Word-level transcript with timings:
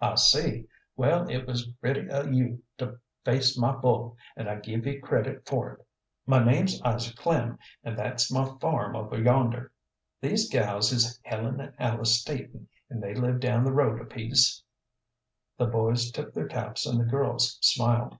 "I 0.00 0.14
see. 0.14 0.68
Well, 0.96 1.28
it 1.28 1.46
was 1.46 1.66
gritty 1.66 2.08
o' 2.08 2.22
you 2.22 2.62
to 2.78 2.98
face 3.26 3.58
my 3.58 3.72
bull, 3.72 4.16
and 4.34 4.48
I 4.48 4.54
give 4.56 4.86
ye 4.86 4.98
credit 5.00 5.46
for 5.46 5.70
it. 5.74 5.86
My 6.24 6.42
name's 6.42 6.80
Isaac 6.80 7.14
Klem, 7.18 7.58
and 7.84 7.94
thet's 7.94 8.32
my 8.32 8.46
farm 8.58 8.96
over 8.96 9.20
yonder. 9.20 9.72
These 10.22 10.50
gals 10.50 10.92
is 10.92 11.20
Helen 11.24 11.60
and 11.60 11.74
Alice 11.78 12.18
Staton, 12.18 12.68
and 12.88 13.02
they 13.02 13.14
live 13.14 13.38
down 13.38 13.64
the 13.64 13.72
road 13.74 14.00
a 14.00 14.06
piece." 14.06 14.62
The 15.58 15.66
boys 15.66 16.10
tipped 16.10 16.32
their 16.34 16.48
caps 16.48 16.86
and 16.86 16.98
the 16.98 17.04
girls 17.04 17.58
smiled. 17.60 18.16